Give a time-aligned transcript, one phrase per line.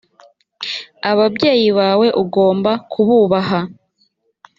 [1.09, 3.59] ababyeyi bawe ugomba kububaha.